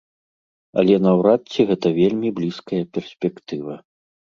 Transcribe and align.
Але 0.81 0.95
наўрад 1.07 1.41
ці 1.51 1.67
гэта 1.73 1.87
вельмі 1.99 2.33
блізкая 2.41 2.83
перспектыва. 2.99 3.81